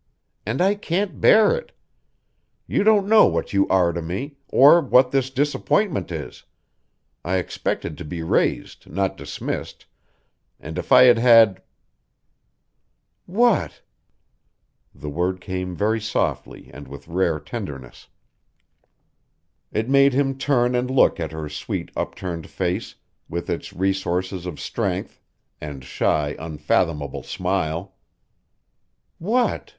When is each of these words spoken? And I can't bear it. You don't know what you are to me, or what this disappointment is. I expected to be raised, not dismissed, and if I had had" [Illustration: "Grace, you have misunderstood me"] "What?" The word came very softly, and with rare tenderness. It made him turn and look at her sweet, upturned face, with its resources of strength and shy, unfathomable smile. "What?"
And 0.47 0.63
I 0.63 0.73
can't 0.73 1.21
bear 1.21 1.55
it. 1.55 1.73
You 2.65 2.83
don't 2.83 3.07
know 3.07 3.27
what 3.27 3.53
you 3.53 3.67
are 3.67 3.93
to 3.93 4.01
me, 4.01 4.37
or 4.49 4.81
what 4.81 5.11
this 5.11 5.29
disappointment 5.29 6.11
is. 6.11 6.41
I 7.23 7.35
expected 7.35 7.99
to 7.99 8.03
be 8.03 8.23
raised, 8.23 8.89
not 8.89 9.15
dismissed, 9.15 9.85
and 10.59 10.79
if 10.79 10.91
I 10.91 11.03
had 11.03 11.19
had" 11.19 11.61
[Illustration: 13.27 13.29
"Grace, 13.29 13.35
you 13.35 13.43
have 13.43 13.55
misunderstood 14.95 14.95
me"] 14.95 15.01
"What?" 15.03 15.03
The 15.03 15.09
word 15.15 15.39
came 15.41 15.75
very 15.75 16.01
softly, 16.01 16.71
and 16.73 16.87
with 16.87 17.07
rare 17.07 17.39
tenderness. 17.39 18.07
It 19.71 19.87
made 19.87 20.13
him 20.13 20.35
turn 20.35 20.73
and 20.73 20.89
look 20.89 21.19
at 21.19 21.31
her 21.31 21.47
sweet, 21.47 21.91
upturned 21.95 22.49
face, 22.49 22.95
with 23.29 23.51
its 23.51 23.71
resources 23.71 24.47
of 24.47 24.59
strength 24.59 25.21
and 25.61 25.83
shy, 25.85 26.35
unfathomable 26.39 27.21
smile. 27.21 27.93
"What?" 29.19 29.69